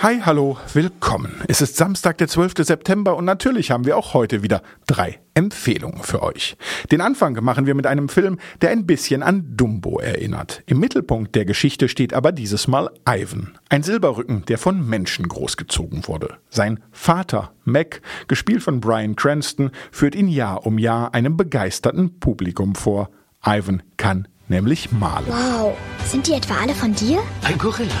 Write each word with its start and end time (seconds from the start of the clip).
Hi, 0.00 0.20
hallo, 0.24 0.56
willkommen. 0.74 1.42
Es 1.48 1.60
ist 1.60 1.76
Samstag, 1.76 2.18
der 2.18 2.28
12. 2.28 2.52
September 2.58 3.16
und 3.16 3.24
natürlich 3.24 3.72
haben 3.72 3.84
wir 3.84 3.96
auch 3.96 4.14
heute 4.14 4.44
wieder 4.44 4.62
drei 4.86 5.18
Empfehlungen 5.34 6.04
für 6.04 6.22
euch. 6.22 6.56
Den 6.92 7.00
Anfang 7.00 7.34
machen 7.42 7.66
wir 7.66 7.74
mit 7.74 7.84
einem 7.84 8.08
Film, 8.08 8.38
der 8.60 8.70
ein 8.70 8.86
bisschen 8.86 9.24
an 9.24 9.56
Dumbo 9.56 9.98
erinnert. 9.98 10.62
Im 10.66 10.78
Mittelpunkt 10.78 11.34
der 11.34 11.46
Geschichte 11.46 11.88
steht 11.88 12.14
aber 12.14 12.30
dieses 12.30 12.68
Mal 12.68 12.90
Ivan, 13.08 13.58
ein 13.70 13.82
Silberrücken, 13.82 14.44
der 14.44 14.58
von 14.58 14.88
Menschen 14.88 15.26
großgezogen 15.26 16.06
wurde. 16.06 16.36
Sein 16.48 16.78
Vater, 16.92 17.50
Mac, 17.64 18.00
gespielt 18.28 18.62
von 18.62 18.78
Brian 18.78 19.16
Cranston, 19.16 19.72
führt 19.90 20.14
ihn 20.14 20.28
Jahr 20.28 20.64
um 20.64 20.78
Jahr 20.78 21.12
einem 21.12 21.36
begeisterten 21.36 22.20
Publikum 22.20 22.76
vor. 22.76 23.10
Ivan 23.44 23.82
kann 23.96 24.28
nämlich 24.46 24.92
malen. 24.92 25.26
Wow, 25.26 25.76
sind 26.04 26.28
die 26.28 26.34
etwa 26.34 26.54
alle 26.62 26.74
von 26.76 26.94
dir? 26.94 27.18
Ein 27.42 27.58
Gorilla. 27.58 27.96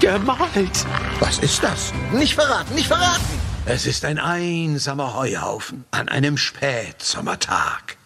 Gemalt. 0.00 0.86
Was 1.20 1.38
ist 1.38 1.62
das? 1.62 1.92
Nicht 2.12 2.34
verraten, 2.34 2.74
nicht 2.74 2.86
verraten! 2.86 3.24
Es 3.66 3.84
ist 3.84 4.04
ein 4.04 4.18
einsamer 4.18 5.14
Heuhaufen 5.14 5.84
an 5.90 6.08
einem 6.08 6.36
Spätsommertag. 6.36 7.96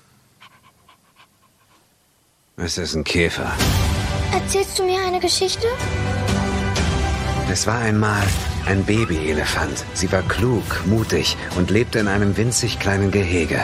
Es 2.57 2.79
ist 2.79 2.95
ein 2.95 3.05
Käfer. 3.05 3.53
Erzählst 4.33 4.79
du 4.79 4.85
mir 4.85 5.01
eine 5.07 5.21
Geschichte? 5.21 5.67
Es 7.51 7.67
war 7.67 7.79
einmal 7.79 8.27
ein 8.67 8.85
Babyelefant. 8.85 9.85
Sie 9.95 10.11
war 10.11 10.23
klug, 10.23 10.65
mutig 10.87 11.37
und 11.57 11.71
lebte 11.71 11.99
in 11.99 12.09
einem 12.09 12.37
winzig 12.37 12.79
kleinen 12.79 13.11
Gehege. 13.11 13.61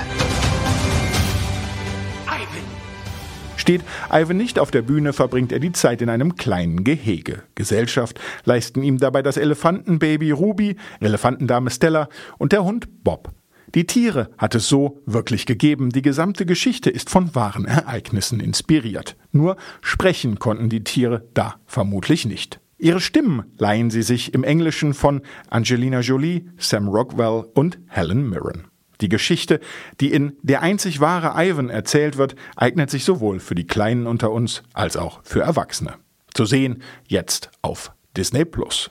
Steht 3.68 3.84
Ivan 4.10 4.38
nicht 4.38 4.58
auf 4.58 4.70
der 4.70 4.80
Bühne, 4.80 5.12
verbringt 5.12 5.52
er 5.52 5.58
die 5.58 5.72
Zeit 5.72 6.00
in 6.00 6.08
einem 6.08 6.36
kleinen 6.36 6.84
Gehege. 6.84 7.42
Gesellschaft 7.54 8.18
leisten 8.46 8.82
ihm 8.82 8.96
dabei 8.96 9.20
das 9.20 9.36
Elefantenbaby 9.36 10.30
Ruby, 10.30 10.76
Elefantendame 11.00 11.68
Stella 11.68 12.08
und 12.38 12.52
der 12.52 12.64
Hund 12.64 13.04
Bob. 13.04 13.30
Die 13.74 13.84
Tiere 13.84 14.30
hat 14.38 14.54
es 14.54 14.70
so 14.70 15.02
wirklich 15.04 15.44
gegeben. 15.44 15.90
Die 15.90 16.00
gesamte 16.00 16.46
Geschichte 16.46 16.88
ist 16.88 17.10
von 17.10 17.34
wahren 17.34 17.66
Ereignissen 17.66 18.40
inspiriert. 18.40 19.18
Nur 19.32 19.58
sprechen 19.82 20.38
konnten 20.38 20.70
die 20.70 20.82
Tiere 20.82 21.28
da 21.34 21.56
vermutlich 21.66 22.24
nicht. 22.24 22.60
Ihre 22.78 23.02
Stimmen 23.02 23.52
leihen 23.58 23.90
sie 23.90 24.00
sich 24.00 24.32
im 24.32 24.44
Englischen 24.44 24.94
von 24.94 25.20
Angelina 25.50 26.00
Jolie, 26.00 26.46
Sam 26.56 26.88
Rockwell 26.88 27.44
und 27.52 27.78
Helen 27.88 28.30
Mirren. 28.30 28.64
Die 29.00 29.08
Geschichte, 29.08 29.60
die 30.00 30.12
in 30.12 30.36
Der 30.42 30.62
einzig 30.62 31.00
wahre 31.00 31.32
Ivan 31.42 31.70
erzählt 31.70 32.16
wird, 32.16 32.34
eignet 32.56 32.90
sich 32.90 33.04
sowohl 33.04 33.40
für 33.40 33.54
die 33.54 33.66
Kleinen 33.66 34.06
unter 34.06 34.32
uns 34.32 34.62
als 34.72 34.96
auch 34.96 35.20
für 35.22 35.40
Erwachsene. 35.40 35.94
Zu 36.34 36.44
sehen 36.44 36.82
jetzt 37.06 37.50
auf 37.62 37.92
Disney 38.16 38.44
Plus. 38.44 38.90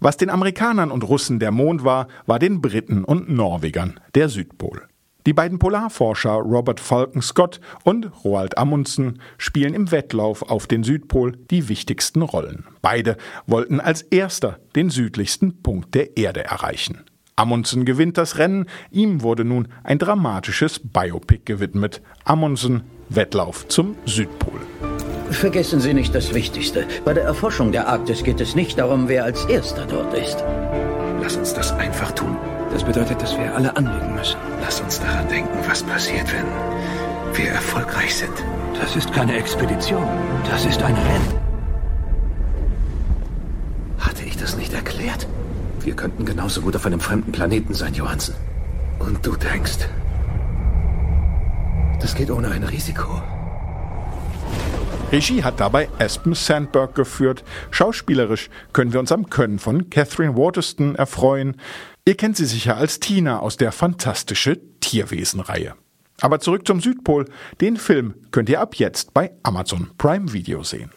Was 0.00 0.16
den 0.16 0.30
Amerikanern 0.30 0.90
und 0.90 1.04
Russen 1.04 1.38
der 1.38 1.52
Mond 1.52 1.84
war, 1.84 2.08
war 2.26 2.38
den 2.38 2.60
Briten 2.60 3.04
und 3.04 3.30
Norwegern 3.30 4.00
der 4.14 4.28
Südpol. 4.28 4.82
Die 5.26 5.32
beiden 5.32 5.58
Polarforscher 5.58 6.32
Robert 6.32 6.80
Falcon 6.80 7.22
Scott 7.22 7.60
und 7.84 8.10
Roald 8.24 8.58
Amundsen 8.58 9.20
spielen 9.38 9.74
im 9.74 9.90
Wettlauf 9.92 10.42
auf 10.42 10.66
den 10.66 10.82
Südpol 10.82 11.36
die 11.50 11.68
wichtigsten 11.68 12.22
Rollen. 12.22 12.64
Beide 12.80 13.16
wollten 13.46 13.80
als 13.80 14.02
erster 14.02 14.58
den 14.74 14.90
südlichsten 14.90 15.62
Punkt 15.62 15.94
der 15.94 16.16
Erde 16.16 16.44
erreichen. 16.44 17.04
Amundsen 17.36 17.84
gewinnt 17.84 18.18
das 18.18 18.38
Rennen, 18.38 18.66
ihm 18.90 19.22
wurde 19.22 19.44
nun 19.44 19.68
ein 19.84 19.98
dramatisches 19.98 20.80
Biopic 20.80 21.42
gewidmet. 21.44 22.02
Amundsen 22.24 22.82
Wettlauf 23.08 23.68
zum 23.68 23.96
Südpol. 24.04 24.60
Vergessen 25.30 25.80
Sie 25.80 25.94
nicht 25.94 26.14
das 26.14 26.34
Wichtigste. 26.34 26.86
Bei 27.04 27.14
der 27.14 27.24
Erforschung 27.24 27.72
der 27.72 27.88
Arktis 27.88 28.22
geht 28.22 28.40
es 28.40 28.54
nicht 28.54 28.78
darum, 28.78 29.08
wer 29.08 29.24
als 29.24 29.44
erster 29.46 29.86
dort 29.86 30.12
ist. 30.14 30.44
Lass 31.22 31.36
uns 31.36 31.54
das 31.54 31.72
einfach 31.72 32.12
tun. 32.12 32.36
Das 32.72 32.82
bedeutet, 32.84 33.20
dass 33.20 33.36
wir 33.36 33.54
alle 33.54 33.76
anlegen 33.76 34.14
müssen. 34.14 34.38
Lass 34.60 34.80
uns 34.80 34.98
daran 35.00 35.28
denken, 35.28 35.58
was 35.68 35.82
passiert, 35.82 36.26
wenn 36.32 36.46
wir 37.36 37.52
erfolgreich 37.52 38.14
sind. 38.14 38.32
Das 38.80 38.96
ist 38.96 39.12
keine 39.12 39.36
Expedition. 39.36 40.06
Das 40.50 40.64
ist 40.64 40.82
ein 40.82 40.94
Rennen. 40.94 41.34
Hatte 43.98 44.24
ich 44.24 44.36
das 44.36 44.56
nicht 44.56 44.72
erklärt? 44.72 45.26
Wir 45.80 45.94
könnten 45.94 46.24
genauso 46.24 46.62
gut 46.62 46.74
auf 46.76 46.86
einem 46.86 47.00
fremden 47.00 47.32
Planeten 47.32 47.74
sein, 47.74 47.94
Johansen. 47.94 48.34
Und 48.98 49.24
du 49.26 49.36
denkst, 49.36 49.88
das 52.00 52.14
geht 52.14 52.30
ohne 52.30 52.50
ein 52.50 52.62
Risiko. 52.64 53.20
Regie 55.12 55.44
hat 55.44 55.60
dabei 55.60 55.90
Aspen 55.98 56.32
Sandberg 56.32 56.94
geführt. 56.94 57.44
Schauspielerisch 57.70 58.48
können 58.72 58.94
wir 58.94 59.00
uns 59.00 59.12
am 59.12 59.28
Können 59.28 59.58
von 59.58 59.90
Catherine 59.90 60.38
Waterston 60.38 60.94
erfreuen. 60.94 61.56
Ihr 62.06 62.16
kennt 62.16 62.38
sie 62.38 62.46
sicher 62.46 62.78
als 62.78 62.98
Tina 62.98 63.40
aus 63.40 63.58
der 63.58 63.72
fantastische 63.72 64.58
Tierwesen-Reihe. 64.80 65.74
Aber 66.22 66.40
zurück 66.40 66.66
zum 66.66 66.80
Südpol. 66.80 67.26
Den 67.60 67.76
Film 67.76 68.14
könnt 68.30 68.48
ihr 68.48 68.60
ab 68.60 68.76
jetzt 68.76 69.12
bei 69.12 69.32
Amazon 69.42 69.90
Prime 69.98 70.32
Video 70.32 70.62
sehen. 70.62 70.90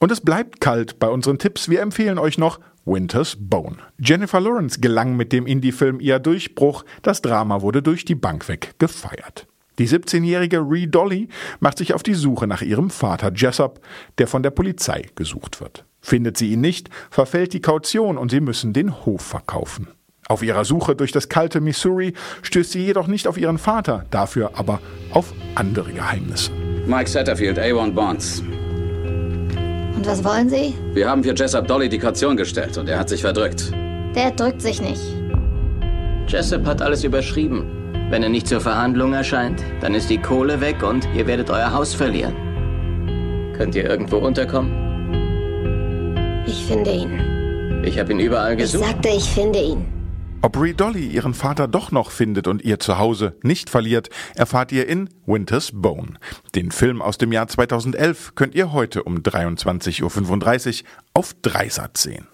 Und 0.00 0.10
es 0.10 0.22
bleibt 0.22 0.62
kalt 0.62 0.98
bei 0.98 1.08
unseren 1.08 1.38
Tipps. 1.38 1.68
Wir 1.68 1.82
empfehlen 1.82 2.18
euch 2.18 2.38
noch 2.38 2.60
Winter's 2.86 3.36
Bone. 3.38 3.76
Jennifer 3.98 4.40
Lawrence 4.40 4.80
gelang 4.80 5.16
mit 5.16 5.32
dem 5.32 5.46
Indie-Film 5.46 6.00
ihr 6.00 6.18
Durchbruch. 6.18 6.86
Das 7.02 7.20
Drama 7.20 7.60
wurde 7.60 7.82
durch 7.82 8.06
die 8.06 8.14
Bank 8.14 8.48
weg 8.48 8.74
gefeiert. 8.78 9.46
Die 9.78 9.88
17-jährige 9.88 10.58
Ree 10.60 10.86
Dolly 10.86 11.28
macht 11.60 11.78
sich 11.78 11.92
auf 11.92 12.02
die 12.02 12.14
Suche 12.14 12.46
nach 12.46 12.62
ihrem 12.62 12.90
Vater 12.90 13.32
Jessup, 13.34 13.80
der 14.18 14.26
von 14.26 14.42
der 14.42 14.50
Polizei 14.50 15.06
gesucht 15.14 15.60
wird. 15.60 15.84
Findet 16.00 16.38
sie 16.38 16.52
ihn 16.52 16.60
nicht, 16.60 16.88
verfällt 17.10 17.52
die 17.52 17.60
Kaution 17.60 18.16
und 18.16 18.30
sie 18.30 18.40
müssen 18.40 18.72
den 18.72 19.04
Hof 19.04 19.22
verkaufen. 19.22 19.88
Auf 20.28 20.42
ihrer 20.42 20.64
Suche 20.64 20.96
durch 20.96 21.12
das 21.12 21.28
kalte 21.28 21.60
Missouri 21.60 22.14
stößt 22.42 22.72
sie 22.72 22.84
jedoch 22.84 23.06
nicht 23.06 23.28
auf 23.28 23.38
ihren 23.38 23.58
Vater, 23.58 24.04
dafür 24.10 24.52
aber 24.54 24.80
auf 25.10 25.32
andere 25.54 25.92
Geheimnisse. 25.92 26.50
Mike 26.86 27.10
Satterfield, 27.10 27.58
A1 27.58 27.92
Bonds. 27.92 28.42
Und 29.96 30.06
was 30.06 30.22
wollen 30.24 30.48
Sie? 30.48 30.74
Wir 30.94 31.08
haben 31.08 31.22
für 31.22 31.34
Jessup 31.34 31.66
Dolly 31.66 31.88
die 31.88 31.98
Kaution 31.98 32.36
gestellt 32.36 32.76
und 32.76 32.88
er 32.88 32.98
hat 32.98 33.08
sich 33.08 33.20
verdrückt. 33.20 33.72
Der 34.14 34.30
drückt 34.30 34.62
sich 34.62 34.80
nicht. 34.80 35.02
Jessup 36.28 36.64
hat 36.66 36.82
alles 36.82 37.04
überschrieben. 37.04 37.75
Wenn 38.10 38.22
er 38.22 38.28
nicht 38.28 38.46
zur 38.46 38.60
Verhandlung 38.60 39.12
erscheint, 39.14 39.62
dann 39.80 39.94
ist 39.94 40.08
die 40.10 40.18
Kohle 40.18 40.60
weg 40.60 40.82
und 40.82 41.08
ihr 41.14 41.26
werdet 41.26 41.50
euer 41.50 41.72
Haus 41.72 41.94
verlieren. 41.94 42.34
Könnt 43.56 43.74
ihr 43.74 43.88
irgendwo 43.88 44.18
unterkommen? 44.18 44.86
Ich 46.46 46.66
finde 46.66 46.92
ihn. 46.92 47.82
Ich 47.84 47.98
habe 47.98 48.12
ihn 48.12 48.20
überall 48.20 48.56
gesucht. 48.56 48.84
Ich 48.84 48.90
sagte, 48.90 49.08
ich 49.08 49.24
finde 49.24 49.58
ihn. 49.60 49.84
Ob 50.42 50.60
Ree 50.60 50.74
Dolly 50.74 51.06
ihren 51.08 51.34
Vater 51.34 51.66
doch 51.66 51.90
noch 51.90 52.10
findet 52.10 52.46
und 52.46 52.62
ihr 52.62 52.78
Zuhause 52.78 53.36
nicht 53.42 53.70
verliert, 53.70 54.10
erfahrt 54.36 54.70
ihr 54.70 54.88
in 54.88 55.08
Winter's 55.26 55.72
Bone. 55.72 56.14
Den 56.54 56.70
Film 56.70 57.02
aus 57.02 57.18
dem 57.18 57.32
Jahr 57.32 57.48
2011 57.48 58.34
könnt 58.36 58.54
ihr 58.54 58.72
heute 58.72 59.02
um 59.02 59.18
23.35 59.18 60.82
Uhr 60.82 60.88
auf 61.14 61.34
Dreisat 61.42 61.96
sehen. 61.96 62.28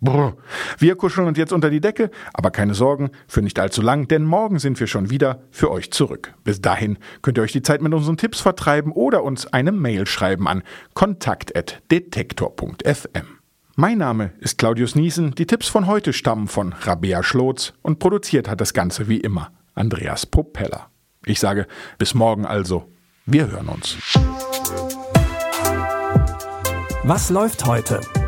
Brr. 0.00 0.36
Wir 0.80 0.94
kuscheln 0.94 1.26
uns 1.26 1.36
jetzt 1.36 1.52
unter 1.52 1.70
die 1.70 1.80
Decke, 1.80 2.12
aber 2.32 2.52
keine 2.52 2.74
Sorgen, 2.74 3.10
für 3.26 3.42
nicht 3.42 3.58
allzu 3.58 3.82
lang, 3.82 4.06
denn 4.06 4.22
morgen 4.22 4.60
sind 4.60 4.78
wir 4.78 4.86
schon 4.86 5.10
wieder 5.10 5.42
für 5.50 5.72
euch 5.72 5.90
zurück. 5.90 6.34
Bis 6.44 6.62
dahin 6.62 6.98
könnt 7.20 7.36
ihr 7.36 7.42
euch 7.42 7.50
die 7.50 7.62
Zeit 7.62 7.82
mit 7.82 7.92
unseren 7.92 8.16
Tipps 8.16 8.40
vertreiben 8.40 8.92
oder 8.92 9.24
uns 9.24 9.52
eine 9.52 9.72
Mail 9.72 10.06
schreiben 10.06 10.46
an 10.46 10.62
kontakt.detektor.fm. 10.94 13.26
Mein 13.74 13.98
Name 13.98 14.34
ist 14.38 14.58
Claudius 14.58 14.94
Niesen, 14.94 15.34
die 15.34 15.46
Tipps 15.46 15.66
von 15.66 15.88
heute 15.88 16.12
stammen 16.12 16.46
von 16.46 16.72
Rabea 16.72 17.24
Schlotz 17.24 17.72
und 17.82 17.98
produziert 17.98 18.48
hat 18.48 18.60
das 18.60 18.72
Ganze 18.72 19.08
wie 19.08 19.18
immer 19.18 19.50
Andreas 19.74 20.26
Propeller. 20.26 20.90
Ich 21.26 21.40
sage 21.40 21.66
bis 21.98 22.14
morgen 22.14 22.46
also, 22.46 22.88
wir 23.26 23.50
hören 23.50 23.68
uns. 23.68 23.96
Was 27.02 27.30
läuft 27.30 27.66
heute? 27.66 28.00